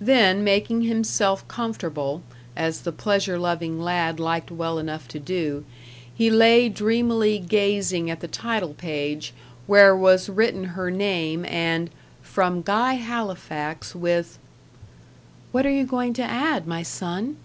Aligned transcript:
Then 0.00 0.44
making 0.44 0.82
himself 0.82 1.48
comfortable, 1.48 2.22
as 2.54 2.82
the 2.82 2.92
pleasure 2.92 3.36
loving 3.40 3.80
lad 3.80 4.20
liked 4.20 4.52
well 4.52 4.78
enough 4.78 5.08
to 5.08 5.18
do, 5.18 5.64
he 6.14 6.30
lay 6.30 6.68
dreamily 6.68 7.40
gazing 7.40 8.08
at 8.08 8.20
the 8.20 8.28
title 8.28 8.74
page, 8.74 9.34
where 9.66 9.96
was 9.96 10.28
written 10.28 10.62
her 10.78 10.92
name, 10.92 11.44
and 11.46 11.90
"From 12.22 12.62
Guy 12.62 12.92
Halifax, 12.92 13.96
with" 13.96 14.38
"What 15.50 15.66
are 15.66 15.72
you 15.72 15.86
going 15.86 16.12
to 16.12 16.22
add, 16.22 16.68
my 16.68 16.84
son?" 16.84 17.36